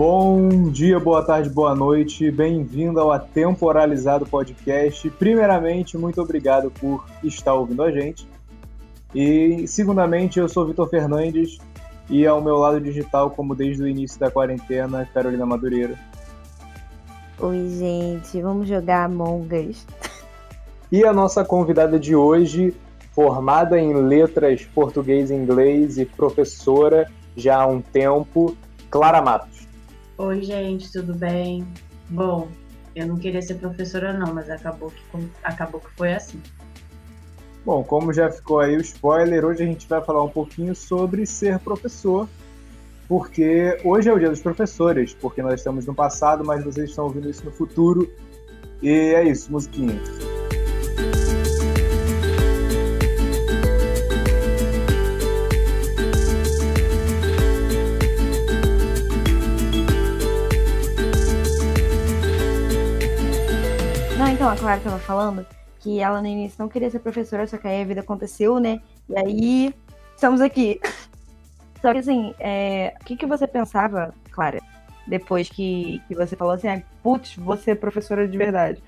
[0.00, 2.30] Bom dia, boa tarde, boa noite.
[2.30, 5.10] Bem-vindo ao Atemporalizado Podcast.
[5.10, 8.26] Primeiramente, muito obrigado por estar ouvindo a gente.
[9.14, 11.58] E, segundamente, eu sou Vitor Fernandes
[12.08, 15.98] e ao meu lado digital, como desde o início da quarentena, Carolina Madureira.
[17.38, 19.86] Oi, gente, vamos jogar Among Us.
[20.90, 22.74] E a nossa convidada de hoje,
[23.12, 28.56] formada em letras português e inglês e professora já há um tempo,
[28.88, 29.68] Clara Matos.
[30.22, 31.66] Oi, gente, tudo bem?
[32.10, 32.46] Bom,
[32.94, 35.02] eu não queria ser professora não, mas acabou que,
[35.42, 36.38] acabou que foi assim.
[37.64, 41.24] Bom, como já ficou aí o spoiler, hoje a gente vai falar um pouquinho sobre
[41.24, 42.28] ser professor,
[43.08, 47.06] porque hoje é o dia dos professores, porque nós estamos no passado, mas vocês estão
[47.06, 48.06] ouvindo isso no futuro.
[48.82, 49.98] E é isso, musiquinha.
[64.50, 65.46] A Clara estava falando
[65.78, 68.80] que ela no início não queria ser professora, só que aí a vida aconteceu, né?
[69.08, 69.74] E aí
[70.14, 70.80] estamos aqui.
[71.80, 72.94] Só que assim, é...
[73.00, 74.60] o que, que você pensava, Clara,
[75.06, 78.82] depois que, que você falou assim, ah, putz, vou ser professora de verdade?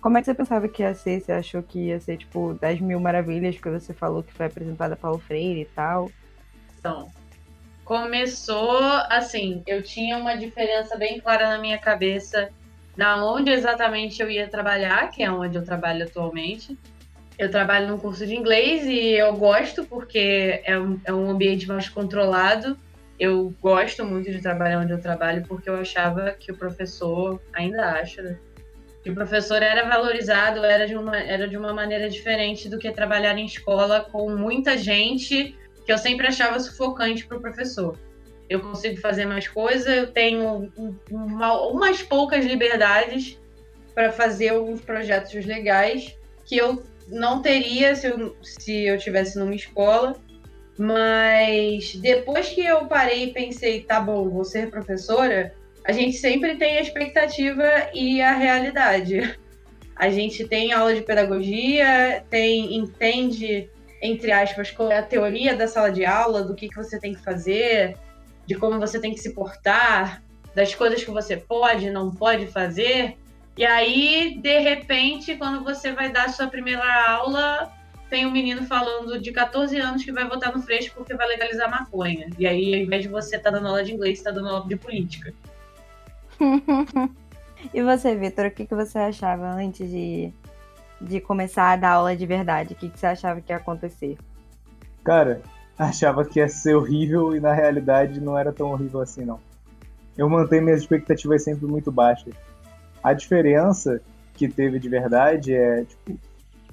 [0.00, 1.20] Como é que você pensava que ia ser?
[1.20, 4.94] Você achou que ia ser, tipo, das mil maravilhas que você falou que foi apresentada
[4.94, 6.10] a Paulo Freire e tal?
[6.78, 7.10] Então,
[7.84, 12.50] começou assim, eu tinha uma diferença bem clara na minha cabeça
[12.96, 16.76] da onde exatamente eu ia trabalhar, que é onde eu trabalho atualmente.
[17.38, 21.68] Eu trabalho num curso de inglês e eu gosto porque é um, é um ambiente
[21.68, 22.78] mais controlado.
[23.20, 27.92] Eu gosto muito de trabalhar onde eu trabalho porque eu achava que o professor, ainda
[28.00, 28.38] acho, né?
[29.02, 32.90] que o professor era valorizado, era de, uma, era de uma maneira diferente do que
[32.90, 35.54] trabalhar em escola com muita gente,
[35.84, 37.96] que eu sempre achava sufocante para o professor
[38.48, 40.72] eu consigo fazer mais coisas, eu tenho
[41.10, 43.38] uma, umas poucas liberdades
[43.94, 49.54] para fazer alguns projetos legais que eu não teria se eu, se eu tivesse numa
[49.54, 50.16] escola.
[50.78, 56.56] Mas depois que eu parei e pensei, tá bom, vou ser professora, a gente sempre
[56.56, 59.38] tem a expectativa e a realidade.
[59.96, 63.70] A gente tem aula de pedagogia, tem entende
[64.02, 67.22] entre aspas é a teoria da sala de aula, do que, que você tem que
[67.22, 67.96] fazer,
[68.46, 70.22] de como você tem que se portar,
[70.54, 73.18] das coisas que você pode, não pode fazer.
[73.56, 77.70] E aí, de repente, quando você vai dar a sua primeira aula,
[78.08, 81.70] tem um menino falando de 14 anos que vai votar no Freixo porque vai legalizar
[81.70, 82.30] maconha.
[82.38, 84.66] E aí, ao invés de você estar tá dando aula de inglês, está dando aula
[84.66, 85.34] de política.
[87.74, 90.32] e você, Vitor, o que, que você achava antes de,
[91.00, 92.72] de começar a dar aula de verdade?
[92.72, 94.16] O que, que você achava que ia acontecer?
[95.04, 95.42] Cara,
[95.78, 99.38] achava que ia ser horrível e na realidade não era tão horrível assim, não.
[100.16, 102.34] Eu mantenho minhas expectativas sempre muito baixas.
[103.02, 104.00] A diferença
[104.34, 106.18] que teve de verdade é, tipo,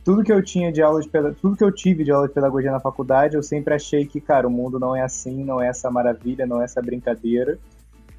[0.04, 2.72] tudo que eu tinha de aula de tudo que eu tive de aula de pedagogia
[2.72, 5.90] na faculdade, eu sempre achei que, cara, o mundo não é assim, não é essa
[5.90, 7.58] maravilha, não é essa brincadeira.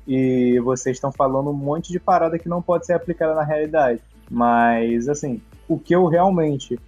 [0.06, 4.01] E vocês estão falando um monte de parada que não pode ser aplicada na realidade.
[4.31, 6.78] Mas, assim, o que eu realmente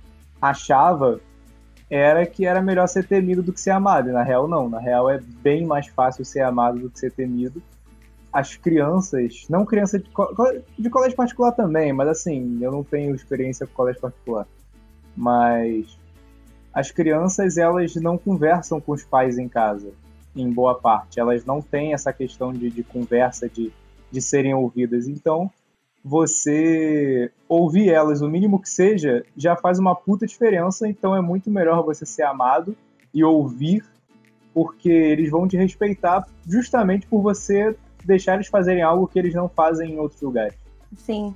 [0.41, 1.21] achava
[1.89, 4.09] era que era melhor ser temido do que ser amado.
[4.09, 4.69] E na real, não.
[4.69, 7.63] Na real, é bem mais fácil ser amado do que ser temido.
[8.33, 10.11] As crianças, não criança de,
[10.79, 14.47] de colégio particular também, mas assim, eu não tenho experiência com colégio particular.
[15.17, 15.97] Mas
[16.75, 19.93] as crianças, elas não conversam com os pais em casa,
[20.35, 21.19] em boa parte.
[21.19, 23.73] Elas não têm essa questão de, de conversa, de,
[24.11, 25.09] de serem ouvidas.
[25.09, 25.51] Então,
[26.09, 30.89] você ouvir elas, o mínimo que seja, já faz uma puta diferença.
[30.89, 32.77] Então é muito melhor você ser amado
[33.13, 33.85] e ouvir,
[34.55, 39.49] porque eles vão te respeitar justamente por você deixar eles fazerem algo que eles não
[39.49, 40.55] fazem em outros lugares.
[40.97, 41.35] Sim.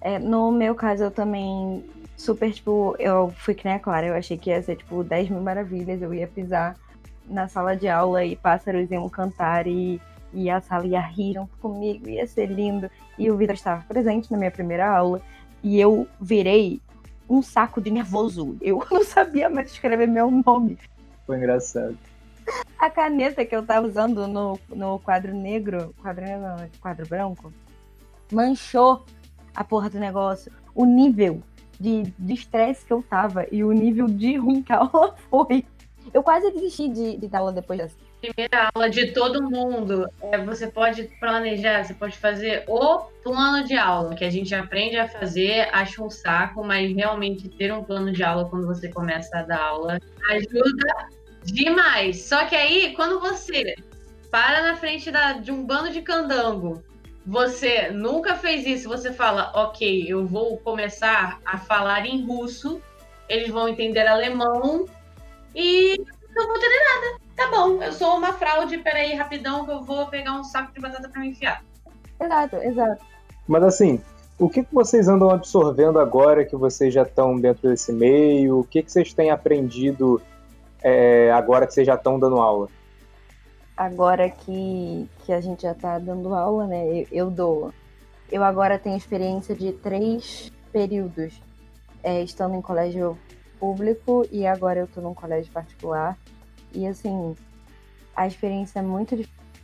[0.00, 1.84] É, no meu caso, eu também
[2.16, 5.30] super, tipo, eu fui que nem a Clara, eu achei que ia ser, tipo, 10
[5.30, 6.76] mil maravilhas, eu ia pisar
[7.28, 10.00] na sala de aula e pássaros iam cantar e
[10.36, 12.90] e a sala ia rir junto comigo, ia ser lindo.
[13.18, 15.22] E o Vitor estava presente na minha primeira aula
[15.62, 16.80] e eu virei
[17.28, 18.56] um saco de nervoso.
[18.60, 20.78] Eu não sabia mais escrever meu nome.
[21.26, 21.96] Foi engraçado.
[22.78, 27.52] A caneta que eu tava usando no, no quadro negro, quadro negro, quadro branco,
[28.30, 29.04] manchou
[29.54, 30.52] a porra do negócio.
[30.74, 31.42] O nível
[31.80, 35.64] de estresse que eu tava e o nível de ruim que a aula foi.
[36.12, 37.96] Eu quase desisti de, de dar aula depois dessa
[38.32, 43.74] primeira aula de todo mundo, é, você pode planejar, você pode fazer o plano de
[43.74, 48.12] aula, que a gente aprende a fazer, acha um saco, mas realmente ter um plano
[48.12, 49.98] de aula quando você começa a dar aula
[50.30, 51.08] ajuda
[51.44, 52.22] demais.
[52.22, 53.74] Só que aí, quando você
[54.30, 56.82] para na frente da, de um bando de candango.
[57.24, 62.80] Você nunca fez isso, você fala, ok, eu vou começar a falar em russo,
[63.28, 64.86] eles vão entender alemão
[65.54, 65.96] e
[66.34, 67.25] não vou entender nada.
[67.36, 70.80] Tá bom, eu sou uma fraude, peraí, rapidão, que eu vou pegar um saco de
[70.80, 71.62] batata para me enfiar.
[72.18, 73.04] Exato, exato.
[73.46, 74.00] Mas assim,
[74.38, 78.60] o que, que vocês andam absorvendo agora que vocês já estão dentro desse meio?
[78.60, 80.20] O que, que vocês têm aprendido
[80.82, 82.68] é, agora que vocês já estão dando aula?
[83.76, 86.86] Agora que, que a gente já está dando aula, né?
[86.86, 87.72] Eu, eu, dou.
[88.32, 91.40] Eu agora tenho experiência de três períodos,
[92.02, 93.18] é, estando em colégio
[93.60, 96.16] público e agora eu estou num colégio particular.
[96.76, 97.34] E assim,
[98.14, 99.16] a experiência é muito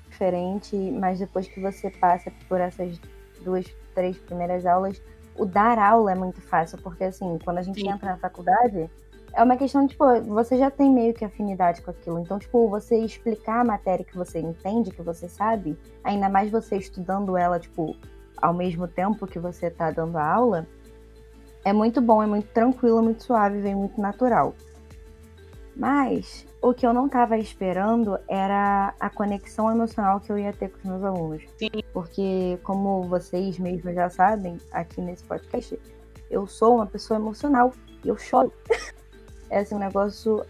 [0.09, 2.99] diferente, mas depois que você passa por essas
[3.44, 5.00] duas três primeiras aulas,
[5.37, 7.91] o dar aula é muito fácil, porque assim, quando a gente Sim.
[7.91, 8.91] entra na faculdade,
[9.35, 12.19] é uma questão, tipo, você já tem meio que afinidade com aquilo.
[12.19, 16.76] Então, tipo, você explicar a matéria que você entende, que você sabe, ainda mais você
[16.76, 17.94] estudando ela, tipo,
[18.37, 20.67] ao mesmo tempo que você tá dando a aula,
[21.64, 24.55] é muito bom, é muito tranquilo, é muito suave, vem muito natural.
[25.75, 30.71] Mas o que eu não estava esperando era a conexão emocional que eu ia ter
[30.71, 31.43] com os meus alunos.
[31.59, 31.71] Sim.
[31.93, 35.79] Porque, como vocês mesmos já sabem, aqui nesse podcast,
[36.31, 37.73] eu sou uma pessoa emocional
[38.05, 38.53] e eu choro.
[39.51, 40.45] é assim, um negócio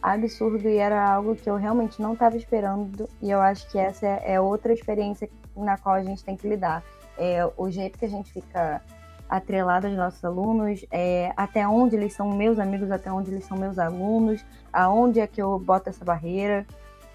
[0.00, 3.08] absurdo e era algo que eu realmente não estava esperando.
[3.20, 6.84] E eu acho que essa é, outra experiência na qual a gente tem que lidar.
[7.16, 8.80] É o jeito que a gente fica
[9.28, 13.56] atrelada aos nossos alunos, é, até onde eles são meus amigos, até onde eles são
[13.56, 16.66] meus alunos, aonde é que eu boto essa barreira.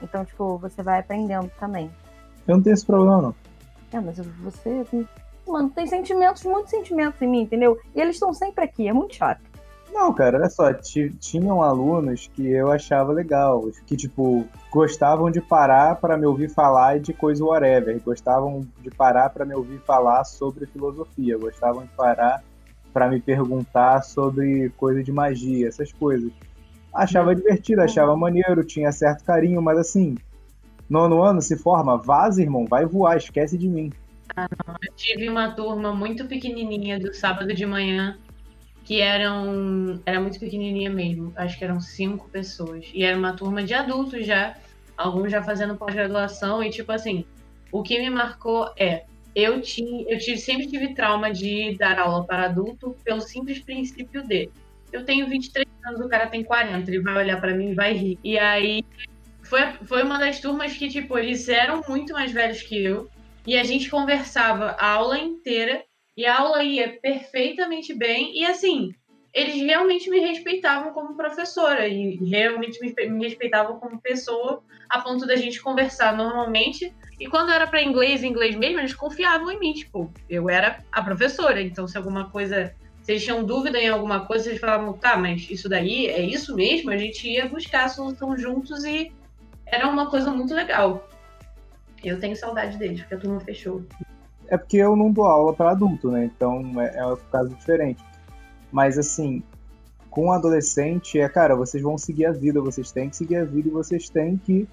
[0.02, 1.90] Então, tipo, você vai aprendendo também.
[2.48, 3.36] Eu não tenho esse problema, não.
[3.92, 4.86] É, mas você.
[5.48, 7.80] Mano, tem sentimentos, muitos sentimentos em mim, entendeu?
[7.96, 9.42] E eles estão sempre aqui, é muito chato.
[9.94, 15.98] Não, cara, olha só, tinham alunos que eu achava legal, que, tipo, gostavam de parar
[15.98, 20.66] para me ouvir falar de coisa whatever, gostavam de parar para me ouvir falar sobre
[20.66, 22.44] filosofia, gostavam de parar
[22.92, 26.32] para me perguntar sobre coisa de magia, essas coisas.
[26.92, 27.36] Achava uhum.
[27.36, 30.18] divertido, achava maneiro, tinha certo carinho, mas assim,
[30.90, 33.92] nono ano se forma, vaza, irmão, vai voar, esquece de mim.
[34.36, 34.74] Ah, não.
[34.82, 38.18] Eu tive uma turma muito pequenininha do sábado de manhã
[38.84, 43.64] que eram era muito pequenininha mesmo, acho que eram cinco pessoas e era uma turma
[43.64, 44.58] de adultos já,
[44.98, 47.26] alguns já fazendo pós-graduação e tipo assim,
[47.72, 52.24] o que me marcou é eu tinha, eu tive, sempre tive trauma de dar aula
[52.24, 54.50] para adulto pelo simples princípio de
[54.92, 57.94] eu tenho 23 anos, o cara tem 40, ele vai olhar para mim e vai
[57.94, 58.20] rir.
[58.24, 58.86] E aí
[59.42, 63.10] foi, foi uma das turmas que tipo eles eram muito mais velhos que eu
[63.46, 65.84] e a gente conversava a aula inteira
[66.16, 68.38] e a aula ia perfeitamente bem.
[68.38, 68.94] E assim,
[69.34, 75.36] eles realmente me respeitavam como professora e realmente me, respeitavam como pessoa, a ponto da
[75.36, 76.94] gente conversar normalmente.
[77.20, 79.74] E quando era para inglês, inglês mesmo, eles confiavam em mim.
[79.74, 81.62] Tipo, eu era a professora.
[81.62, 82.74] Então, se alguma coisa.
[83.02, 86.56] Se eles tinham dúvida em alguma coisa, eles falavam, tá, mas isso daí é isso
[86.56, 86.90] mesmo?
[86.90, 89.12] A gente ia buscar a solução juntos e
[89.66, 91.10] era uma coisa muito legal.
[92.02, 93.86] Eu tenho saudade deles, porque a turma fechou
[94.54, 96.26] é porque eu não dou aula para adulto, né?
[96.26, 98.04] Então é, é um caso diferente.
[98.72, 99.42] Mas assim,
[100.12, 103.68] com adolescente é, cara, vocês vão seguir a vida, vocês têm que seguir a vida
[103.68, 104.70] e vocês têm que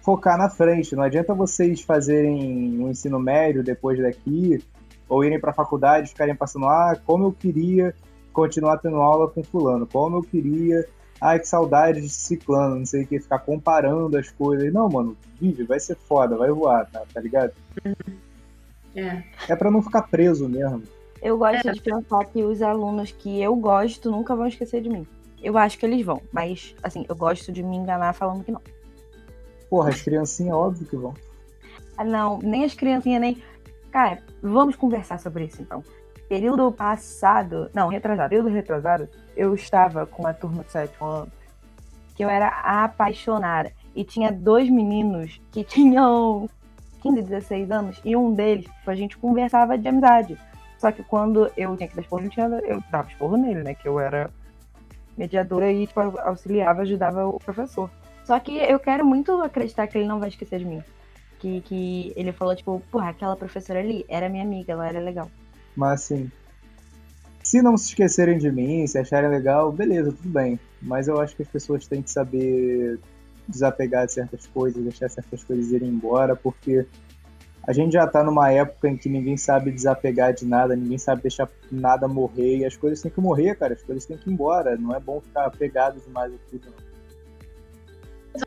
[0.00, 0.96] focar na frente.
[0.96, 4.64] Não adianta vocês fazerem um ensino médio depois daqui
[5.06, 7.94] ou irem para a faculdade, ficarem passando, ah, como eu queria
[8.32, 10.86] continuar tendo aula com fulano, como eu queria,
[11.20, 14.72] ai, que saudade de ciclano, não sei o que, ficar comparando as coisas.
[14.72, 17.52] Não, mano, vive, vai ser foda, vai voar, tá, tá ligado?
[18.98, 19.22] É.
[19.48, 20.82] É pra não ficar preso mesmo.
[21.20, 21.72] Eu gosto é.
[21.72, 25.06] de pensar que os alunos que eu gosto nunca vão esquecer de mim.
[25.42, 28.60] Eu acho que eles vão, mas, assim, eu gosto de me enganar falando que não.
[29.70, 31.14] Porra, as criancinhas, óbvio que vão.
[31.96, 33.42] Ah, não, nem as criancinhas, nem.
[33.90, 35.82] Cara, vamos conversar sobre isso então.
[36.28, 41.32] Período passado, não, retrasado, período retrasado, eu estava com uma turma de sétimo ano
[42.18, 43.72] que eu era apaixonada.
[43.94, 46.50] E tinha dois meninos que tinham
[47.08, 50.38] 15, 16 anos, e um deles, tipo, a gente conversava de amizade.
[50.78, 52.28] Só que quando eu tinha que dar esporro,
[52.64, 53.74] eu dava esporro nele, né?
[53.74, 54.30] Que eu era
[55.16, 57.90] mediadora e tipo, auxiliava, ajudava o professor.
[58.24, 60.82] Só que eu quero muito acreditar que ele não vai esquecer de mim.
[61.40, 65.28] Que, que ele falou, tipo, porra, aquela professora ali era minha amiga, ela era legal.
[65.74, 66.30] Mas assim,
[67.42, 70.60] se não se esquecerem de mim, se acharem legal, beleza, tudo bem.
[70.80, 73.00] Mas eu acho que as pessoas têm que saber
[73.48, 76.86] desapegar de certas coisas, deixar certas coisas irem embora, porque
[77.66, 81.22] a gente já está numa época em que ninguém sabe desapegar de nada, ninguém sabe
[81.22, 84.32] deixar nada morrer, e as coisas têm que morrer, cara, as coisas têm que ir
[84.32, 86.72] embora, não é bom ficar apegado demais a tudo.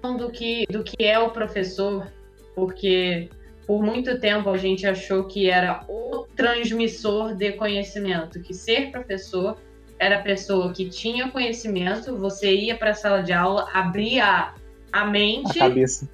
[0.04, 0.18] Não.
[0.18, 2.08] Do que, do que é o professor,
[2.56, 3.30] porque
[3.68, 9.58] por muito tempo a gente achou que era o transmissor de conhecimento, que ser professor
[10.00, 14.56] era a pessoa que tinha conhecimento, você ia para a sala de aula, abria
[14.92, 16.10] a mente, a cabeça.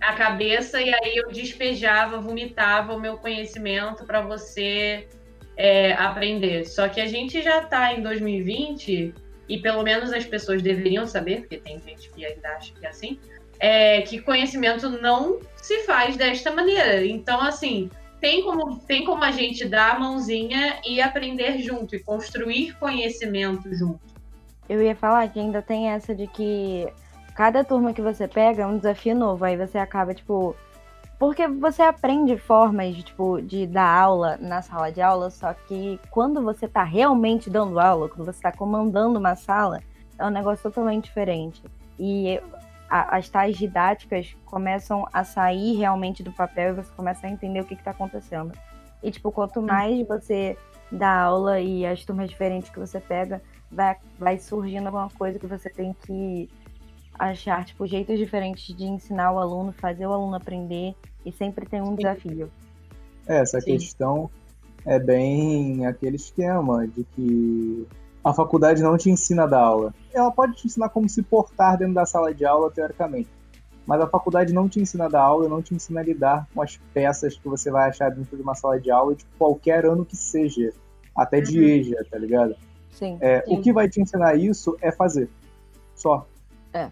[0.00, 5.06] a cabeça e aí eu despejava, vomitava o meu conhecimento para você
[5.56, 6.66] é, aprender.
[6.66, 9.14] Só que a gente já está em 2020
[9.48, 12.88] e pelo menos as pessoas deveriam saber, porque tem gente que ainda acha que é
[12.88, 13.18] assim,
[13.58, 17.04] é, que conhecimento não se faz desta maneira.
[17.06, 17.90] Então, assim,
[18.20, 23.72] tem como, tem como a gente dar a mãozinha e aprender junto e construir conhecimento
[23.74, 24.00] junto.
[24.68, 26.88] Eu ia falar que ainda tem essa de que
[27.36, 30.56] cada turma que você pega é um desafio novo, aí você acaba, tipo.
[31.18, 35.98] Porque você aprende formas de, tipo, de dar aula na sala de aula, só que
[36.10, 39.80] quando você tá realmente dando aula, quando você tá comandando uma sala,
[40.18, 41.62] é um negócio totalmente diferente.
[41.98, 42.38] E
[42.90, 47.60] a, as tais didáticas começam a sair realmente do papel e você começa a entender
[47.60, 48.52] o que está acontecendo.
[49.02, 50.56] E, tipo, quanto mais você
[50.92, 55.46] dá aula e as turmas diferentes que você pega, vai, vai surgindo alguma coisa que
[55.46, 56.50] você tem que
[57.18, 60.94] achar, tipo, jeitos diferentes de ensinar o aluno, fazer o aluno aprender,
[61.24, 62.50] e sempre tem um desafio.
[63.26, 63.72] É, essa Sim.
[63.72, 64.30] questão
[64.84, 67.86] é bem aquele esquema de que
[68.22, 69.94] a faculdade não te ensina a dar aula.
[70.12, 73.28] Ela pode te ensinar como se portar dentro da sala de aula, teoricamente.
[73.86, 76.60] Mas a faculdade não te ensina a dar aula, não te ensina a lidar com
[76.60, 80.04] as peças que você vai achar dentro de uma sala de aula de qualquer ano
[80.04, 80.72] que seja.
[81.14, 81.64] Até de uhum.
[81.64, 82.56] EJA, tá ligado?
[82.90, 83.54] Sim, é, sim.
[83.54, 85.30] O que vai te ensinar isso é fazer.
[85.94, 86.26] Só.
[86.72, 86.90] É.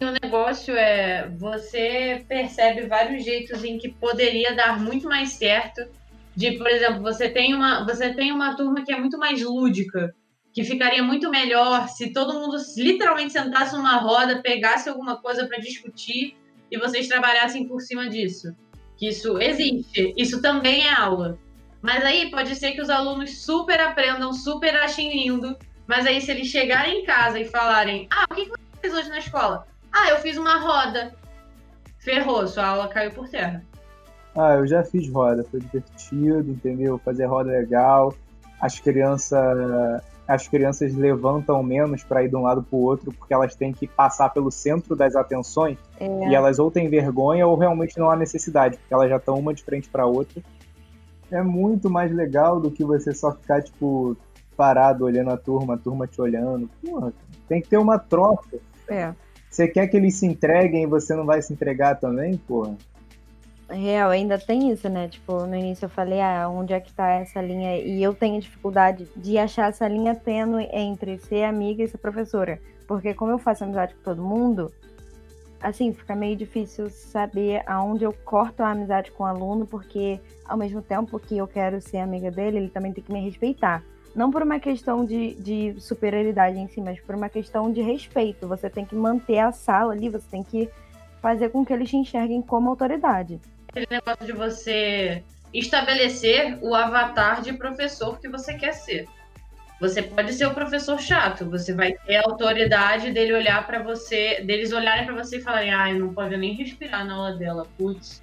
[0.00, 1.28] Sim, o negócio é.
[1.38, 5.82] Você percebe vários jeitos em que poderia dar muito mais certo.
[6.36, 10.14] De, por exemplo, você tem uma, você tem uma turma que é muito mais lúdica
[10.54, 15.58] que ficaria muito melhor se todo mundo literalmente sentasse numa roda, pegasse alguma coisa para
[15.58, 16.36] discutir
[16.70, 18.54] e vocês trabalhassem por cima disso.
[18.96, 21.36] Que isso existe, isso também é aula.
[21.82, 25.58] Mas aí pode ser que os alunos super aprendam, super achem lindo,
[25.88, 29.08] mas aí se eles chegarem em casa e falarem: "Ah, o que você fez hoje
[29.08, 31.14] na escola?" "Ah, eu fiz uma roda."
[31.98, 33.62] Ferrou, sua aula caiu por terra.
[34.36, 36.98] Ah, eu já fiz roda, foi divertido, entendeu?
[36.98, 38.12] Fazer roda é legal.
[38.60, 43.34] As crianças as crianças levantam menos para ir de um lado para o outro porque
[43.34, 46.28] elas têm que passar pelo centro das atenções é.
[46.28, 49.52] e elas ou têm vergonha ou realmente não há necessidade, porque elas já estão uma
[49.52, 50.42] de frente para outra.
[51.30, 54.16] É muito mais legal do que você só ficar tipo
[54.56, 56.70] parado olhando a turma, a turma te olhando.
[56.82, 57.12] Porra,
[57.48, 58.58] tem que ter uma troca.
[58.88, 59.12] É.
[59.54, 62.76] Você quer que eles se entreguem e você não vai se entregar também, porra?
[63.70, 65.06] Real, ainda tem isso, né?
[65.06, 67.78] Tipo, no início eu falei, ah, onde é que tá essa linha?
[67.78, 72.60] E eu tenho dificuldade de achar essa linha tênue entre ser amiga e ser professora.
[72.88, 74.72] Porque como eu faço amizade com todo mundo,
[75.62, 80.58] assim, fica meio difícil saber aonde eu corto a amizade com o aluno, porque ao
[80.58, 83.84] mesmo tempo que eu quero ser amiga dele, ele também tem que me respeitar.
[84.14, 88.46] Não por uma questão de, de superioridade em si, mas por uma questão de respeito.
[88.46, 90.68] Você tem que manter a sala ali, você tem que
[91.20, 93.40] fazer com que eles te enxerguem como autoridade
[93.74, 99.08] aquele negócio de você estabelecer o avatar de professor que você quer ser.
[99.80, 104.40] Você pode ser o professor chato, você vai ter a autoridade dele olhar para você,
[104.42, 107.66] deles olharem para você e falarem: "Ah, eu não pode nem respirar na aula dela".
[107.76, 108.22] Putz.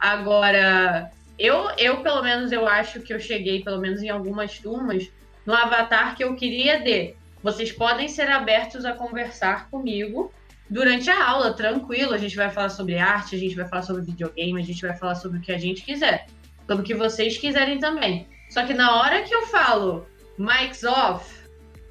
[0.00, 5.10] Agora, eu eu pelo menos eu acho que eu cheguei pelo menos em algumas turmas
[5.48, 10.30] no avatar que eu queria de vocês podem ser abertos a conversar comigo
[10.68, 12.12] durante a aula, tranquilo.
[12.12, 14.94] A gente vai falar sobre arte, a gente vai falar sobre videogame, a gente vai
[14.94, 16.26] falar sobre o que a gente quiser,
[16.66, 18.28] sobre o que vocês quiserem também.
[18.50, 21.34] Só que na hora que eu falo mics off,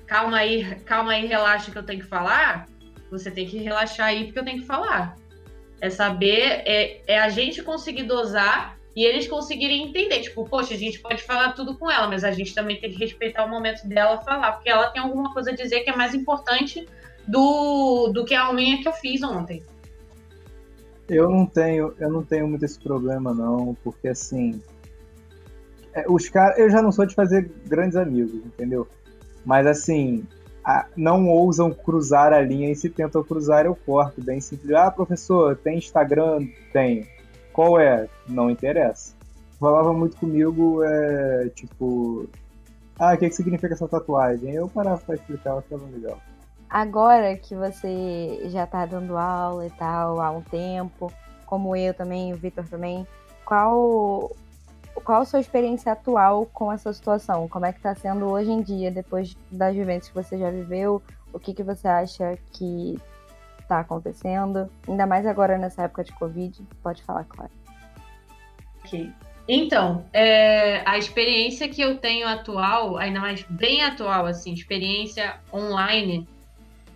[0.06, 2.68] calma aí, calma aí, relaxa que eu tenho que falar,
[3.10, 5.16] você tem que relaxar aí porque eu tenho que falar.
[5.82, 10.22] É saber, é, é a gente conseguir dosar e eles conseguirem entender.
[10.22, 12.98] Tipo, poxa, a gente pode falar tudo com ela, mas a gente também tem que
[12.98, 16.16] respeitar o momento dela falar, porque ela tem alguma coisa a dizer que é mais
[16.16, 16.84] importante
[17.28, 19.62] do, do que a unha que eu fiz ontem.
[21.08, 24.60] Eu não tenho, eu não tenho muito esse problema não, porque assim,
[25.94, 28.88] é, os caras, eu já não sou de fazer grandes amigos, entendeu?
[29.46, 30.26] Mas assim,
[30.96, 34.72] não ousam cruzar a linha e se tentam cruzar eu corto, bem simples.
[34.72, 36.48] Ah, professor, tem Instagram?
[36.74, 37.06] Tenho.
[37.58, 38.08] Qual é?
[38.28, 39.16] Não interessa.
[39.60, 42.30] Falava muito comigo, é, tipo,
[43.00, 44.54] ah, o que, que significa essa tatuagem?
[44.54, 46.20] Eu parava pra explicar, eu achava legal.
[46.70, 51.12] Agora que você já está dando aula e tal há um tempo,
[51.48, 53.08] como eu também, o Vitor também,
[53.44, 54.30] qual
[55.04, 57.48] qual a sua experiência atual com essa situação?
[57.48, 61.02] Como é que está sendo hoje em dia, depois das vivências que você já viveu?
[61.34, 63.00] O que, que você acha que
[63.68, 66.66] está acontecendo, ainda mais agora nessa época de Covid.
[66.82, 67.52] Pode falar, claro.
[68.84, 69.12] Ok.
[69.48, 76.28] Então, é, a experiência que eu tenho atual, ainda mais bem atual, assim, experiência online,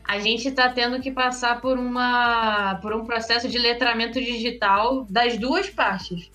[0.03, 5.37] a gente está tendo que passar por, uma, por um processo de letramento digital das
[5.37, 6.29] duas partes.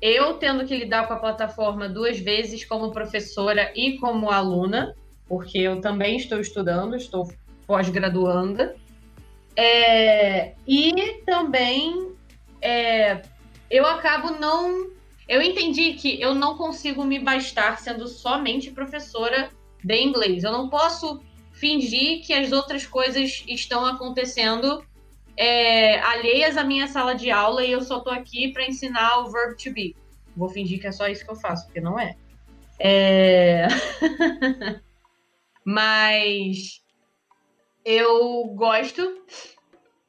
[0.00, 4.94] Eu tendo que lidar com a plataforma duas vezes como professora e como aluna,
[5.28, 7.28] porque eu também estou estudando, estou
[7.66, 8.74] pós-graduanda.
[9.60, 12.12] É, e também
[12.62, 13.22] é,
[13.68, 14.92] eu acabo não.
[15.28, 19.50] Eu entendi que eu não consigo me bastar sendo somente professora
[19.82, 20.44] de inglês.
[20.44, 21.20] Eu não posso
[21.52, 24.84] fingir que as outras coisas estão acontecendo
[25.36, 29.30] é, alheias à minha sala de aula e eu só tô aqui para ensinar o
[29.32, 29.96] verb to be.
[30.36, 32.14] Vou fingir que é só isso que eu faço, porque não é.
[32.78, 33.66] é...
[35.66, 36.80] Mas
[37.88, 39.02] eu gosto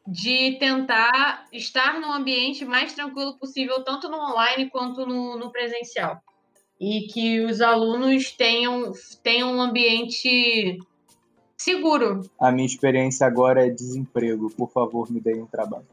[0.06, 6.22] de tentar estar no ambiente mais tranquilo possível, tanto no online quanto no, no presencial.
[6.78, 8.92] E que os alunos tenham,
[9.24, 10.78] tenham um ambiente
[11.58, 12.30] seguro.
[12.38, 14.50] A minha experiência agora é desemprego.
[14.50, 15.88] Por favor, me deem um trabalho.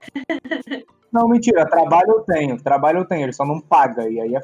[1.10, 1.64] não, mentira.
[1.66, 2.62] Trabalho eu tenho.
[2.62, 3.22] Trabalho eu tenho.
[3.22, 4.08] Ele só não paga.
[4.10, 4.40] E aí é.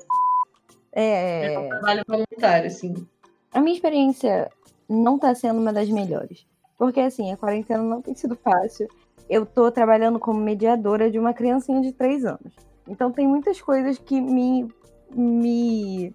[0.92, 3.06] É, é um trabalho voluntário, assim.
[3.52, 4.50] A minha experiência
[4.88, 6.47] não tá sendo uma das melhores.
[6.78, 8.88] Porque, assim, a quarentena não tem sido fácil.
[9.28, 12.54] Eu tô trabalhando como mediadora de uma criancinha de 3 anos.
[12.88, 14.69] Então, tem muitas coisas que me,
[15.14, 16.14] me,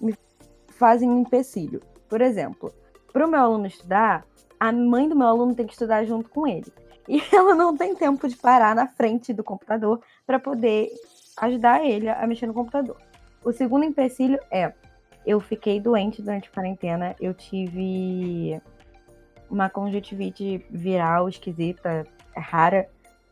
[0.00, 0.14] me
[0.68, 1.80] fazem um empecilho.
[2.08, 2.72] Por exemplo,
[3.12, 4.24] para o meu aluno estudar,
[4.58, 6.72] a mãe do meu aluno tem que estudar junto com ele.
[7.08, 10.90] E ela não tem tempo de parar na frente do computador para poder
[11.38, 12.96] ajudar ele a mexer no computador.
[13.44, 14.72] O segundo empecilho é:
[15.26, 18.60] eu fiquei doente durante a quarentena, eu tive
[19.50, 22.88] uma conjuntivite viral esquisita, rara,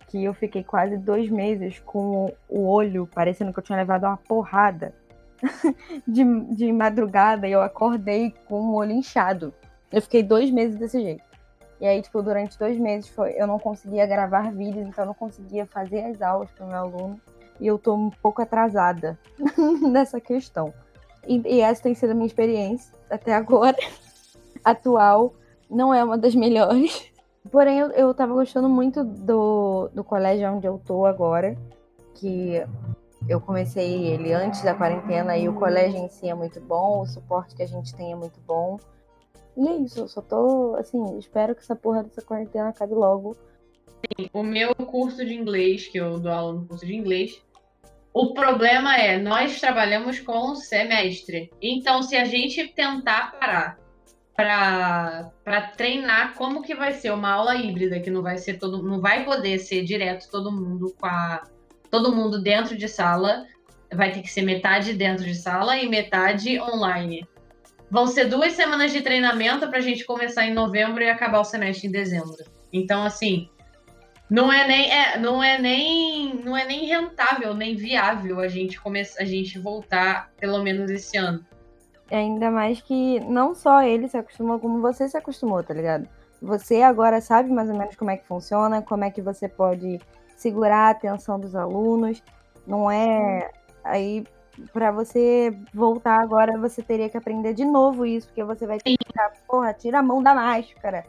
[0.09, 4.17] que eu fiquei quase dois meses com o olho parecendo que eu tinha levado uma
[4.17, 4.95] porrada
[6.07, 9.53] de, de madrugada e eu acordei com o olho inchado.
[9.91, 11.33] Eu fiquei dois meses desse jeito.
[11.81, 15.15] E aí, tipo, durante dois meses foi, eu não conseguia gravar vídeos, então eu não
[15.15, 17.21] conseguia fazer as aulas para o meu aluno.
[17.59, 19.19] E eu tô um pouco atrasada
[19.91, 20.73] nessa questão.
[21.27, 23.77] E, e, essa tem sido a minha experiência até agora,
[24.65, 25.35] atual.
[25.73, 27.11] Não é uma das melhores.
[27.51, 31.57] Porém, eu, eu tava gostando muito do, do colégio onde eu tô agora.
[32.15, 32.63] Que
[33.29, 37.07] eu comecei ele antes da quarentena e o colégio em si é muito bom, o
[37.07, 38.79] suporte que a gente tem é muito bom.
[39.57, 43.37] E é isso, eu só tô, assim, espero que essa porra dessa quarentena acabe logo.
[43.87, 47.43] Sim, o meu curso de inglês, que eu dou aula no curso de inglês,
[48.13, 51.51] o problema é, nós trabalhamos com semestre.
[51.61, 53.82] Então, se a gente tentar parar
[54.35, 55.31] para
[55.77, 59.25] treinar como que vai ser uma aula híbrida, que não vai ser todo, não vai
[59.25, 61.43] poder ser direto todo mundo com a,
[61.91, 63.45] todo mundo dentro de sala,
[63.93, 67.27] vai ter que ser metade dentro de sala e metade online.
[67.91, 71.45] Vão ser duas semanas de treinamento para a gente começar em novembro e acabar o
[71.45, 72.43] semestre em dezembro.
[72.73, 73.51] Então, assim,
[74.31, 78.81] não é nem, é, não é nem, não é nem rentável, nem viável a gente
[78.81, 81.45] começar, a gente voltar pelo menos esse ano.
[82.13, 86.07] Ainda mais que não só ele se acostumou, como você se acostumou, tá ligado?
[86.43, 89.99] Você agora sabe mais ou menos como é que funciona, como é que você pode
[90.37, 92.23] segurar a atenção dos alunos.
[92.67, 93.51] Não é
[93.83, 94.25] aí
[94.73, 98.97] para você voltar agora, você teria que aprender de novo isso, porque você vai ter
[98.97, 101.05] que ficar, porra, tira a mão da máscara.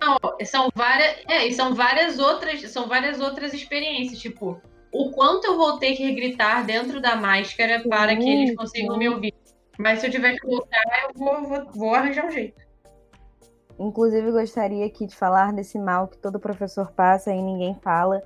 [0.00, 5.56] Não, são várias, é, são várias outras, são várias outras experiências, tipo, o quanto eu
[5.56, 8.98] vou ter que gritar dentro da máscara sim, para que eles consigam sim.
[8.98, 9.34] me ouvir.
[9.78, 12.62] Mas se eu tiver que voltar, eu vou, vou, vou arranjar um jeito.
[13.78, 18.22] Inclusive, gostaria aqui de falar desse mal que todo professor passa e ninguém fala,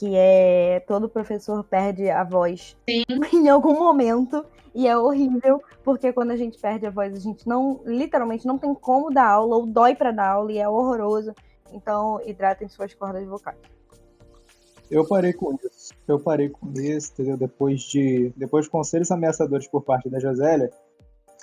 [0.00, 3.04] que é todo professor perde a voz Sim.
[3.34, 4.42] em algum momento
[4.74, 8.56] e é horrível porque quando a gente perde a voz a gente não literalmente não
[8.56, 11.34] tem como dar aula ou dói para dar aula e é horroroso
[11.70, 13.58] então hidratem suas cordas vocais
[14.90, 19.68] eu parei com isso eu parei com isso entendeu depois de depois de conselhos ameaçadores
[19.68, 20.70] por parte da Josélia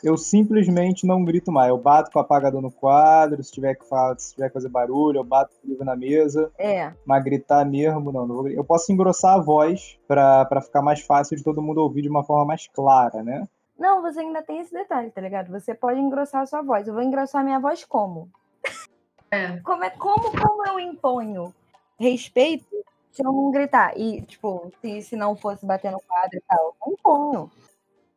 [0.03, 1.69] eu simplesmente não grito mais.
[1.69, 4.69] Eu bato com o apagador no quadro, se tiver que, falar, se tiver que fazer
[4.69, 6.51] barulho, eu bato o livro na mesa.
[6.57, 6.93] É.
[7.05, 11.35] Mas gritar mesmo, não, não vou Eu posso engrossar a voz para ficar mais fácil
[11.37, 13.47] de todo mundo ouvir de uma forma mais clara, né?
[13.77, 15.51] Não, você ainda tem esse detalhe, tá ligado?
[15.51, 16.87] Você pode engrossar a sua voz.
[16.87, 18.29] Eu vou engrossar a minha voz como?
[19.29, 19.57] É.
[19.57, 21.53] Como, é, como, como eu imponho
[21.99, 22.65] respeito
[23.11, 23.91] se eu não gritar?
[23.97, 27.51] E, tipo, se, se não fosse bater no quadro e tal, eu imponho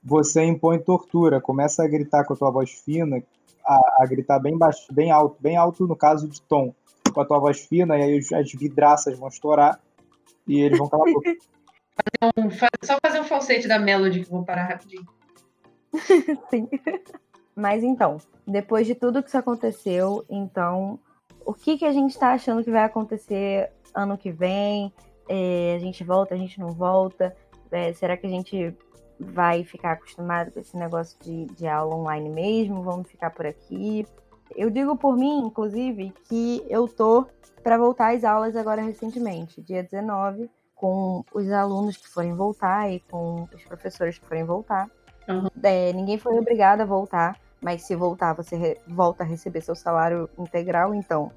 [0.02, 3.22] você impõe tortura, começa a gritar com a tua voz fina,
[3.64, 6.74] a, a gritar bem baixo, bem alto, bem alto no caso de tom.
[7.12, 9.80] com a tua voz fina, e aí as vidraças vão estourar
[10.46, 11.36] e eles vão calar a boca.
[12.34, 15.04] Um, faz, só fazer um falsete da Melody que eu vou parar rapidinho.
[16.48, 16.66] Sim.
[17.54, 20.98] Mas então, depois de tudo que isso aconteceu, então,
[21.44, 24.90] o que, que a gente está achando que vai acontecer ano que vem?
[25.28, 27.36] É, a gente volta, a gente não volta?
[27.70, 28.74] É, será que a gente
[29.20, 32.82] vai ficar acostumado com esse negócio de, de aula online mesmo?
[32.82, 34.06] Vamos ficar por aqui?
[34.56, 37.26] Eu digo por mim, inclusive, que eu tô
[37.62, 43.00] para voltar às aulas agora recentemente, dia 19, com os alunos que forem voltar e
[43.00, 44.90] com os professores que forem voltar.
[45.28, 45.48] Uhum.
[45.62, 50.28] É, ninguém foi obrigado a voltar, mas se voltar, você volta a receber seu salário
[50.38, 51.30] integral, então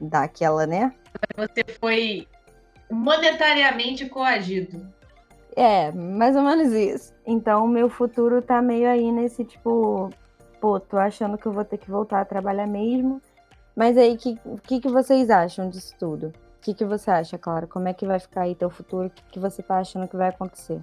[0.00, 0.94] dá aquela, né?
[1.36, 2.28] Você foi
[2.90, 4.95] monetariamente coagido.
[5.56, 7.14] É, mais ou menos isso.
[7.26, 10.10] Então, meu futuro tá meio aí nesse tipo,
[10.60, 13.22] pô, tô achando que eu vou ter que voltar a trabalhar mesmo.
[13.74, 16.28] Mas aí, o que, que, que vocês acham disso tudo?
[16.28, 17.66] O que, que você acha, Clara?
[17.66, 19.06] Como é que vai ficar aí teu futuro?
[19.06, 20.82] O que, que você tá achando que vai acontecer?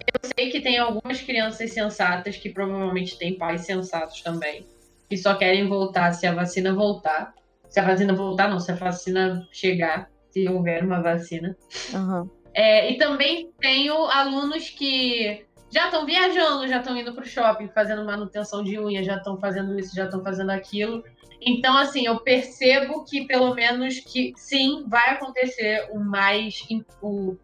[0.00, 4.66] Eu sei que tem algumas crianças sensatas que provavelmente têm pais sensatos também,
[5.08, 7.34] que só querem voltar se a vacina voltar.
[7.68, 11.56] Se a vacina voltar, não, se a vacina chegar, se houver uma vacina.
[11.94, 12.28] Uhum.
[12.56, 17.68] É, e também tenho alunos que já estão viajando, já estão indo para o shopping,
[17.68, 21.04] fazendo manutenção de unha, já estão fazendo isso, já estão fazendo aquilo.
[21.38, 26.66] Então, assim, eu percebo que pelo menos que sim, vai acontecer o mais
[27.02, 27.36] o,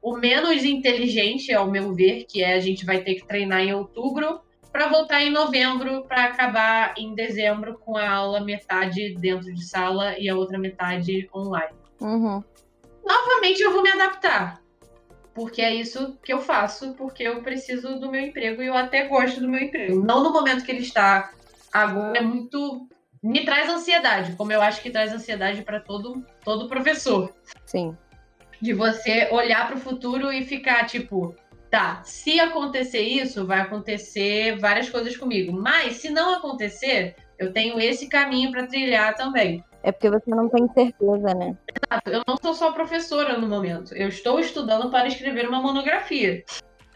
[0.00, 3.74] o menos inteligente, ao meu ver, que é a gente vai ter que treinar em
[3.74, 4.40] outubro
[4.72, 10.18] para voltar em novembro para acabar em dezembro com a aula metade dentro de sala
[10.18, 11.74] e a outra metade online.
[12.00, 12.42] Uhum.
[13.04, 14.60] Novamente eu vou me adaptar.
[15.34, 19.08] Porque é isso que eu faço, porque eu preciso do meu emprego e eu até
[19.08, 20.04] gosto do meu emprego.
[20.04, 21.32] Não no momento que ele está
[21.72, 22.88] agora, é muito.
[23.20, 27.34] Me traz ansiedade, como eu acho que traz ansiedade para todo, todo professor.
[27.66, 27.96] Sim.
[28.60, 31.34] De você olhar para o futuro e ficar tipo,
[31.70, 35.52] tá, se acontecer isso, vai acontecer várias coisas comigo.
[35.52, 39.64] Mas se não acontecer, eu tenho esse caminho para trilhar também.
[39.84, 41.54] É porque você não tem certeza, né?
[41.68, 42.10] Exato.
[42.10, 43.94] Eu não sou só professora no momento.
[43.94, 46.42] Eu estou estudando para escrever uma monografia.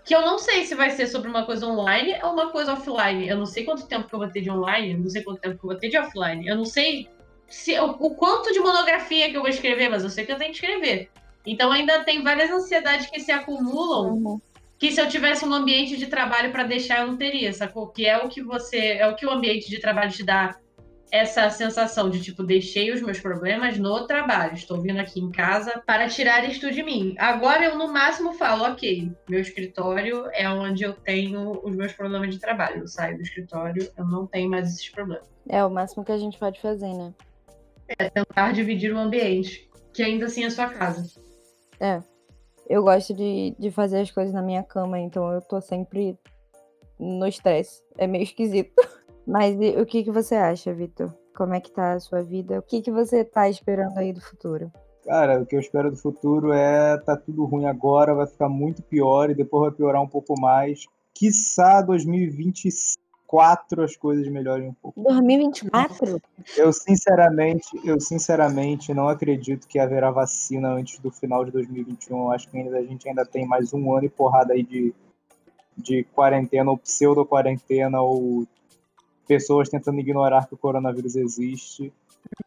[0.06, 3.28] Que eu não sei se vai ser sobre uma coisa online ou uma coisa offline.
[3.28, 5.38] Eu não sei quanto tempo que eu vou ter de online, eu não sei quanto
[5.38, 6.48] tempo que eu vou ter de offline.
[6.48, 7.10] Eu não sei
[7.46, 10.38] se, o, o quanto de monografia que eu vou escrever, mas eu sei que eu
[10.38, 11.10] tenho que escrever.
[11.44, 14.14] Então ainda tem várias ansiedades que se acumulam.
[14.14, 14.40] Uhum.
[14.78, 17.88] Que se eu tivesse um ambiente de trabalho para deixar, eu não teria, sacou?
[17.88, 18.92] Que é o que você.
[18.92, 20.56] É o que o ambiente de trabalho te dá
[21.10, 25.82] essa sensação de tipo, deixei os meus problemas no trabalho, estou vindo aqui em casa
[25.86, 27.14] para tirar isto de mim.
[27.18, 32.34] Agora eu no máximo falo, ok, meu escritório é onde eu tenho os meus problemas
[32.34, 32.82] de trabalho.
[32.82, 35.26] Eu saio do escritório, eu não tenho mais esses problemas.
[35.48, 37.14] É o máximo que a gente pode fazer, né?
[37.98, 41.10] É tentar dividir o ambiente, que ainda assim é sua casa.
[41.80, 42.02] É.
[42.68, 46.18] Eu gosto de, de fazer as coisas na minha cama, então eu tô sempre
[46.98, 47.82] no estresse.
[47.96, 48.74] É meio esquisito.
[49.28, 51.12] Mas o que, que você acha, Vitor?
[51.36, 52.58] Como é que tá a sua vida?
[52.58, 54.72] O que, que você tá esperando aí do futuro?
[55.04, 58.82] Cara, o que eu espero do futuro é tá tudo ruim agora, vai ficar muito
[58.82, 60.86] pior e depois vai piorar um pouco mais.
[61.14, 65.02] Quiçá 2024 as coisas melhorem um pouco.
[65.02, 66.22] 2024?
[66.56, 72.16] Eu sinceramente, eu sinceramente não acredito que haverá vacina antes do final de 2021.
[72.16, 74.94] Eu acho que ainda, a gente ainda tem mais um ano e porrada aí de,
[75.76, 78.46] de quarentena ou pseudo-quarentena ou
[79.28, 81.92] pessoas tentando ignorar que o coronavírus existe.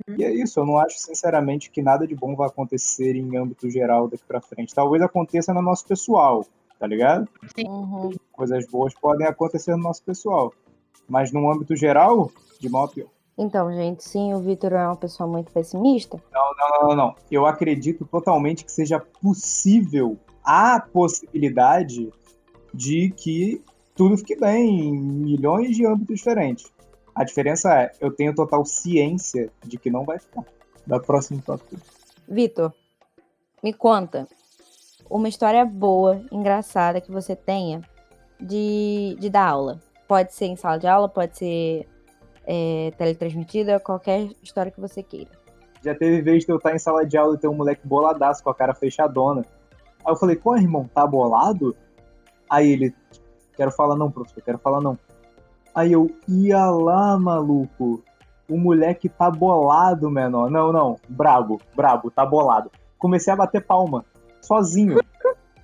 [0.07, 0.15] Uhum.
[0.17, 3.69] E é isso, eu não acho sinceramente que nada de bom vai acontecer em âmbito
[3.69, 4.73] geral daqui para frente.
[4.73, 6.45] Talvez aconteça no nosso pessoal,
[6.79, 7.29] tá ligado?
[7.65, 8.11] Uhum.
[8.31, 10.51] Coisas boas podem acontecer no nosso pessoal.
[11.07, 13.07] Mas no âmbito geral, de mal a pior.
[13.37, 16.21] Então, gente, sim, o Vitor é uma pessoa muito pessimista.
[16.31, 17.15] Não, não, não, não.
[17.29, 22.11] Eu acredito totalmente que seja possível a possibilidade
[22.73, 23.61] de que
[24.01, 26.65] tudo fique bem em milhões de âmbitos diferentes.
[27.13, 30.43] A diferença é, eu tenho total ciência de que não vai ficar.
[30.87, 31.79] Da próxima tópico.
[32.27, 32.73] Vitor,
[33.61, 34.27] me conta
[35.07, 37.83] uma história boa, engraçada que você tenha
[38.39, 39.79] de, de dar aula.
[40.07, 41.87] Pode ser em sala de aula, pode ser
[42.47, 45.29] é, teletransmitida, qualquer história que você queira.
[45.85, 48.43] Já teve vez de eu estar em sala de aula e ter um moleque boladaço
[48.43, 49.45] com a cara fechadona.
[50.03, 51.75] Aí eu falei, pô, irmão, tá bolado?
[52.49, 52.95] Aí ele,
[53.61, 54.97] Quero falar não, professor, quero falar não.
[55.75, 58.01] Aí eu, ia lá, maluco.
[58.49, 60.49] O moleque tá bolado, menor.
[60.49, 62.71] Não, não, brabo, brabo, tá bolado.
[62.97, 64.03] Comecei a bater palma,
[64.41, 64.99] sozinho.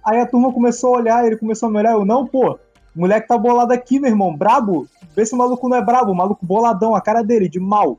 [0.05, 1.93] Aí a turma começou a olhar, ele começou a me olhar.
[1.93, 2.59] Eu, não, pô,
[2.95, 4.87] moleque tá bolado aqui, meu irmão, brabo.
[5.15, 7.97] Vê se o maluco não é brabo, o maluco boladão, a cara dele, de mal.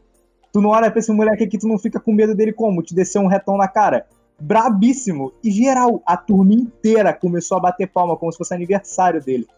[0.52, 2.84] Tu não olha pra esse moleque aqui, tu não fica com medo dele como?
[2.84, 4.06] Te descer um retão na cara.
[4.40, 5.32] Brabíssimo.
[5.42, 9.48] E geral, a turma inteira começou a bater palma como se fosse aniversário dele.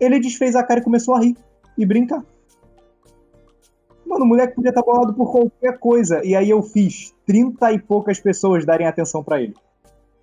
[0.00, 1.36] Ele desfez a cara e começou a rir
[1.76, 2.22] e brincar.
[4.06, 6.24] Mano, o moleque podia estar bolado por qualquer coisa.
[6.24, 9.54] E aí eu fiz 30 e poucas pessoas darem atenção para ele.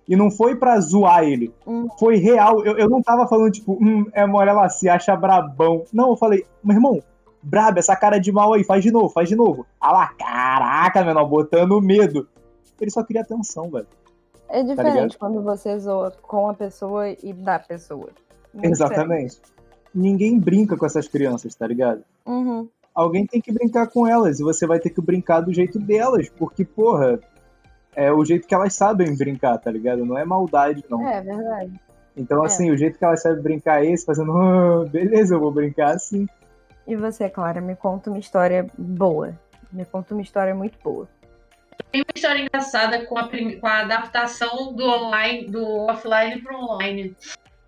[0.08, 1.52] E não foi pra zoar ele.
[1.66, 1.88] Hum.
[1.98, 2.64] Foi real.
[2.64, 5.84] Eu, eu não tava falando, tipo, hum, é, olha lá, se acha brabão.
[5.92, 7.02] Não, eu falei, meu irmão,
[7.42, 9.66] brabo, essa cara de mal aí, faz de novo, faz de novo.
[9.80, 12.28] Ah lá, caraca, menor, botando medo.
[12.80, 13.86] Ele só queria atenção, velho.
[14.48, 14.76] É ligado?
[14.76, 18.10] diferente quando você zoa com a pessoa e da pessoa.
[18.52, 19.40] Muito Exatamente.
[19.94, 22.02] Ninguém brinca com essas crianças, tá ligado?
[22.26, 22.68] Uhum.
[22.94, 26.28] Alguém tem que brincar com elas e você vai ter que brincar do jeito delas,
[26.30, 27.18] porque, porra,
[27.94, 30.04] é o jeito que elas sabem brincar, tá ligado?
[30.04, 31.06] Não é maldade, não.
[31.06, 31.72] É verdade.
[32.16, 32.46] Então, É.
[32.46, 35.94] assim, o jeito que elas sabem brincar é esse, fazendo, "Ah, beleza, eu vou brincar
[35.94, 36.26] assim.
[36.86, 39.38] E você, Clara, me conta uma história boa.
[39.72, 41.08] Me conta uma história muito boa.
[41.90, 47.16] Tem uma história engraçada com a, com a adaptação do online, do offline para online.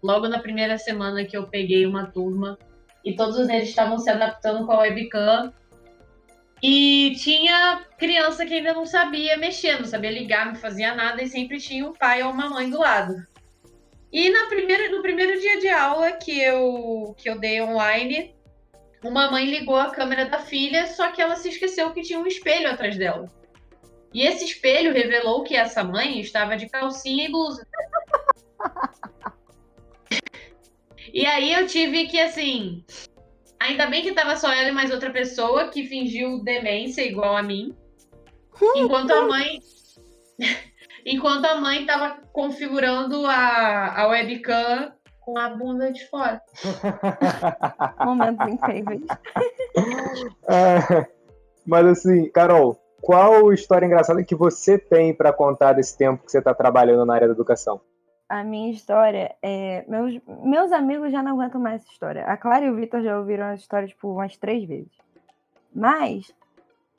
[0.05, 2.59] Logo na primeira semana que eu peguei uma turma
[3.03, 5.51] e todos eles estavam se adaptando com a webcam.
[6.63, 11.27] E tinha criança que ainda não sabia mexer, não sabia ligar, não fazia nada e
[11.27, 13.15] sempre tinha um pai ou uma mãe do lado.
[14.13, 18.35] E na primeira, no primeiro dia de aula que eu, que eu dei online,
[19.03, 22.27] uma mãe ligou a câmera da filha, só que ela se esqueceu que tinha um
[22.27, 23.27] espelho atrás dela.
[24.13, 27.67] E esse espelho revelou que essa mãe estava de calcinha e blusa.
[31.13, 32.85] e aí eu tive que, assim.
[33.61, 37.43] Ainda bem que tava só ela e mais outra pessoa que fingiu demência igual a
[37.43, 37.75] mim.
[38.77, 39.61] Enquanto a mãe.
[41.05, 46.43] enquanto a mãe tava configurando a, a webcam com a bunda de fora.
[48.05, 49.03] Momentos incríveis.
[50.49, 51.07] É,
[51.67, 56.43] mas assim, Carol, qual história engraçada que você tem pra contar desse tempo que você
[56.43, 57.81] tá trabalhando na área da educação?
[58.29, 59.85] A minha história é.
[59.87, 62.25] Meus, meus amigos já não aguentam mais essa história.
[62.25, 64.93] A Clara e o Vitor já ouviram essa história, tipo, umas três vezes.
[65.75, 66.33] Mas,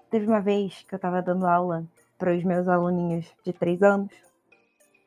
[0.10, 1.84] teve uma vez que eu tava dando aula
[2.18, 4.12] para os meus aluninhos de três anos.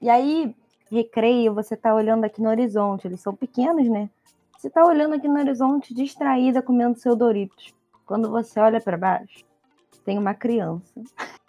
[0.00, 0.54] E aí,
[0.90, 3.06] recreio, você tá olhando aqui no horizonte.
[3.06, 4.10] Eles são pequenos, né?
[4.58, 7.72] Você tá olhando aqui no horizonte, distraída, comendo seu Doritos.
[8.04, 9.44] Quando você olha para baixo,
[10.04, 11.00] tem uma criança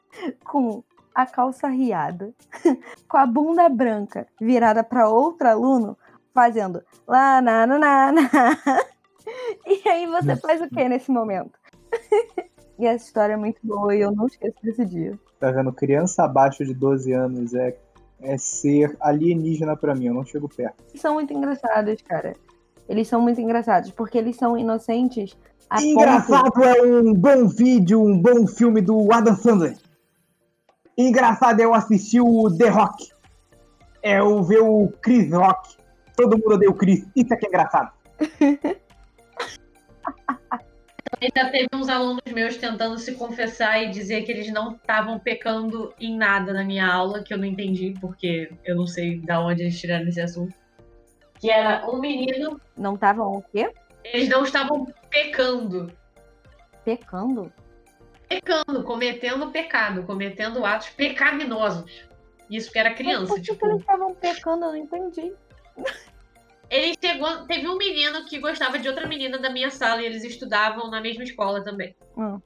[0.45, 0.83] com
[1.21, 2.33] a calça riada,
[3.09, 5.97] com a bunda branca virada para outro aluno,
[6.33, 8.21] fazendo lá, na, na, na, na.
[9.67, 11.51] E aí você faz o que nesse momento?
[12.79, 15.19] E essa história é muito boa e eu não esqueço desse dia.
[15.37, 15.73] Tá vendo?
[15.73, 17.77] Criança abaixo de 12 anos é,
[18.21, 20.81] é ser alienígena pra mim, eu não chego perto.
[20.87, 22.37] Eles são muito engraçados, cara.
[22.87, 25.37] Eles são muito engraçados, porque eles são inocentes
[25.69, 25.87] a ponto...
[25.87, 29.75] Engraçado é um bom vídeo, um bom filme do Adam Sandler.
[30.99, 33.09] Engraçado é eu assistir o The Rock.
[34.03, 35.77] É eu ver o Chris Rock.
[36.17, 37.07] Todo mundo odeia o Chris.
[37.15, 37.93] Isso aqui é engraçado.
[41.21, 45.93] Ainda teve uns alunos meus tentando se confessar e dizer que eles não estavam pecando
[45.99, 49.63] em nada na minha aula, que eu não entendi, porque eu não sei da onde
[49.63, 50.53] eles tiraram esse assunto.
[51.39, 53.71] Que era um menino, Não estavam o quê?
[54.03, 55.89] eles não estavam pecando.
[56.83, 57.51] Pecando?
[58.29, 62.07] Pecando, cometendo pecado, cometendo atos pecaminosos.
[62.49, 63.59] Isso porque era Mas criança, por que, tipo.
[63.59, 64.65] que eles estavam pecando?
[64.65, 65.33] Eu não entendi.
[66.69, 67.45] Ele chegou.
[67.45, 71.01] Teve um menino que gostava de outra menina da minha sala e eles estudavam na
[71.01, 71.95] mesma escola também.
[72.15, 72.39] Hum.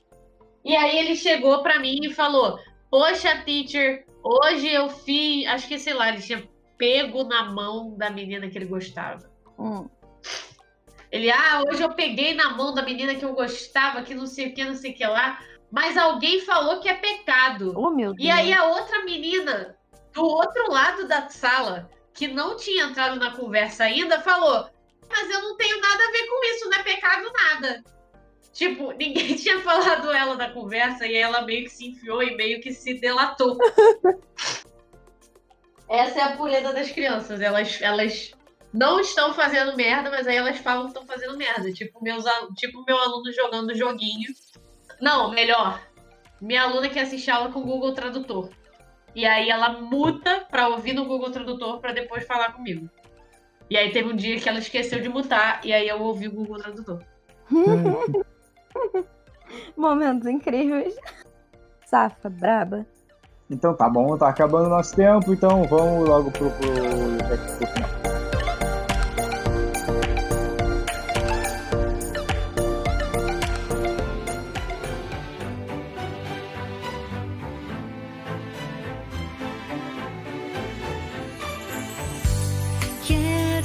[0.63, 2.57] E aí ele chegou pra mim e falou:
[2.89, 5.45] Poxa, teacher, hoje eu fiz.
[5.47, 9.29] Acho que, sei lá, ele tinha pego na mão da menina que ele gostava.
[9.59, 9.87] Hum.
[11.11, 14.47] Ele, ah, hoje eu peguei na mão da menina que eu gostava, que não sei
[14.47, 15.39] o que, não sei o que lá.
[15.73, 17.73] Mas alguém falou que é pecado.
[17.75, 18.23] Oh, meu Deus.
[18.23, 19.75] E aí a outra menina
[20.13, 24.69] do outro lado da sala, que não tinha entrado na conversa ainda, falou:
[25.09, 27.83] Mas eu não tenho nada a ver com isso, não é pecado nada.
[28.53, 32.61] Tipo, ninguém tinha falado ela da conversa e ela meio que se enfiou e meio
[32.61, 33.57] que se delatou.
[35.89, 37.41] Essa é a pureza das crianças.
[37.41, 38.31] Elas, elas
[38.71, 41.73] não estão fazendo merda, mas aí elas falam que estão fazendo merda.
[41.73, 44.31] Tipo, meus, tipo meu aluno jogando joguinho.
[45.03, 45.81] Não, melhor.
[46.39, 48.49] Minha aluna que assiste aula com o Google Tradutor.
[49.13, 52.89] E aí ela muta pra ouvir no Google Tradutor pra depois falar comigo.
[53.69, 56.31] E aí teve um dia que ela esqueceu de mutar e aí eu ouvi o
[56.31, 56.99] Google Tradutor.
[59.75, 60.95] Momentos incríveis.
[61.85, 62.85] Safa, braba.
[63.49, 68.12] Então tá bom, tá acabando o nosso tempo, então vamos logo pro, pro, pro final.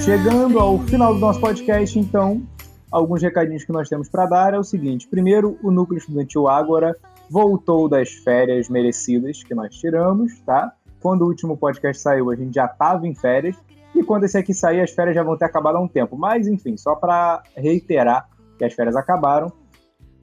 [0.05, 2.43] Chegando ao final do nosso podcast, então,
[2.91, 6.97] alguns recadinhos que nós temos para dar é o seguinte: primeiro, o núcleo estudantil Ágora
[7.31, 10.73] voltou das férias merecidas que nós tiramos, tá?
[11.01, 13.57] Quando o último podcast saiu, a gente já estava em férias.
[13.95, 16.17] E quando esse aqui sair, as férias já vão ter acabado há um tempo.
[16.17, 19.53] Mas, enfim, só para reiterar que as férias acabaram.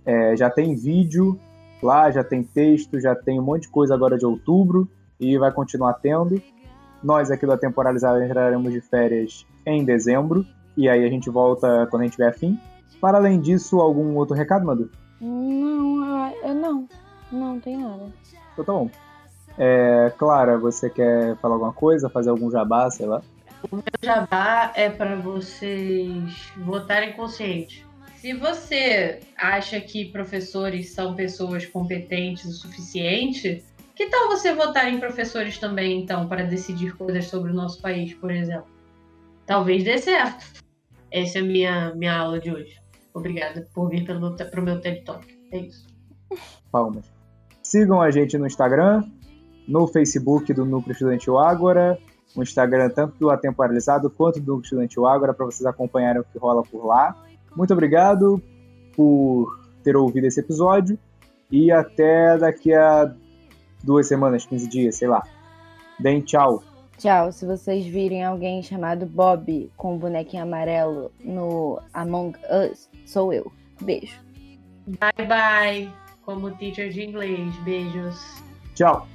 [0.06, 1.40] É, já tem vídeo
[1.82, 4.88] lá, já tem texto, já tem um monte de coisa agora de outubro
[5.20, 6.42] e vai continuar tendo.
[7.04, 12.02] Nós aqui da Temporalizada entraremos de férias em dezembro e aí a gente volta quando
[12.02, 12.60] a gente tiver fim.
[13.00, 14.90] Para além disso, algum outro recado, Madu?
[15.22, 16.88] Não, eu não.
[17.32, 18.06] Não tem nada.
[18.54, 18.90] Então tá bom.
[19.58, 23.22] É, Clara, você quer falar alguma coisa, fazer algum jabá, sei lá?
[23.72, 27.86] O meu jabá é para vocês votarem consciente.
[28.18, 33.64] Se você acha que professores são pessoas competentes o suficiente,
[33.96, 38.14] que tal você votar em professores também, então, para decidir coisas sobre o nosso país,
[38.14, 38.68] por exemplo?
[39.46, 40.46] Talvez dê certo.
[41.10, 42.78] Essa é a minha, minha aula de hoje.
[43.14, 45.26] Obrigada por vir para o meu TED Talk.
[45.52, 45.88] É isso.
[46.72, 47.10] Palmas.
[47.64, 49.04] Sigam a gente no Instagram,
[49.68, 51.98] no Facebook do Núcleo Estudantil Ágora,
[52.36, 56.38] no Instagram tanto do Atemporalizado quanto do Núcleo Estudantil Ágora, para vocês acompanharem o que
[56.38, 57.16] rola por lá.
[57.56, 58.42] Muito obrigado
[58.94, 59.48] por
[59.84, 61.00] ter ouvido esse episódio
[61.50, 63.16] e até daqui a
[63.86, 65.24] duas semanas, 15 dias, sei lá.
[66.00, 66.64] Deem tchau.
[66.98, 67.32] Tchau.
[67.32, 72.38] Se vocês virem alguém chamado Bob com um bonequinho amarelo no Among
[72.72, 73.52] Us, sou eu.
[73.82, 74.20] Beijo.
[74.88, 75.94] Bye bye.
[76.24, 77.56] Como teacher de inglês.
[77.64, 78.44] Beijos.
[78.74, 79.08] Tchau.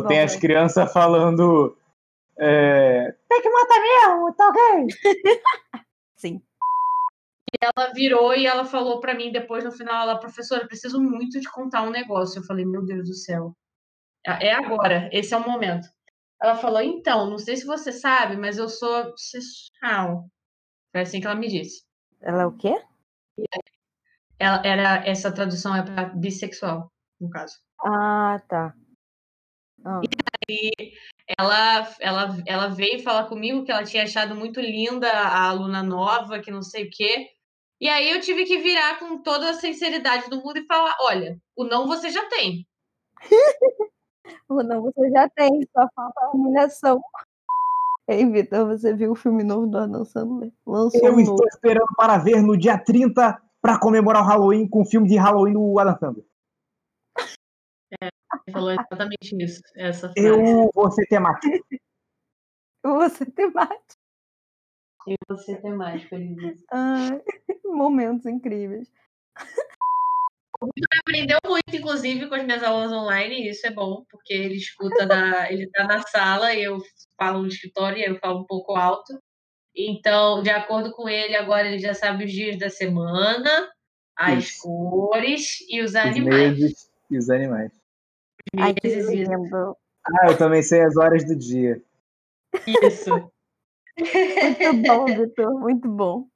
[0.00, 1.76] Ou tem as crianças falando.
[2.38, 4.86] é, Tem que matar mesmo, tá ok?
[6.16, 6.42] Sim.
[7.60, 11.50] Ela virou e ela falou pra mim depois no final, ela, professora, preciso muito te
[11.50, 12.38] contar um negócio.
[12.40, 13.54] Eu falei, meu Deus do céu.
[14.26, 15.88] É é agora, esse é o momento.
[16.42, 20.26] Ela falou, então, não sei se você sabe, mas eu sou sexual.
[20.92, 21.82] Foi assim que ela me disse.
[22.20, 22.80] Ela é o quê?
[24.38, 27.54] Ela era essa tradução é para bissexual, no caso.
[27.84, 28.74] Ah, tá.
[29.84, 30.00] Ah,
[31.38, 36.40] Ela, ela, ela veio falar comigo que ela tinha achado muito linda a aluna nova,
[36.40, 37.28] que não sei o quê.
[37.80, 41.38] E aí eu tive que virar com toda a sinceridade do mundo e falar: olha,
[41.56, 42.66] o não você já tem.
[44.48, 47.00] Ou não, você já tem, só falta a humilhação.
[48.08, 50.52] Ei, Vitor, você viu o filme novo do Adam Sandler?
[50.66, 51.48] Lançou Eu um estou novo.
[51.48, 55.52] esperando para ver no dia 30 para comemorar o Halloween com o filme de Halloween
[55.52, 56.24] do Adam Sandler.
[58.00, 59.60] Ele falou exatamente isso.
[59.76, 60.14] Essa frase.
[60.28, 61.62] Eu vou ser temático.
[62.84, 63.80] Você tem mais.
[65.06, 66.02] E você tem mais.
[66.72, 67.20] Ai,
[67.64, 68.90] momentos incríveis.
[71.00, 75.06] Aprendeu muito, inclusive, com as minhas aulas online, e isso é bom, porque ele escuta
[75.06, 75.50] da.
[75.52, 76.78] ele tá na sala e eu
[77.16, 79.18] falo no escritório e eu falo um pouco alto.
[79.74, 83.70] Então, de acordo com ele, agora ele já sabe os dias da semana,
[84.16, 84.62] as Isso.
[84.62, 86.58] cores e os Os animais.
[86.58, 87.79] meses e os animais.
[88.56, 89.76] Ai, que lindo.
[90.04, 91.82] Ah, eu também sei as horas do dia.
[92.66, 93.10] Isso.
[93.96, 96.26] Muito bom, Vitor, muito bom.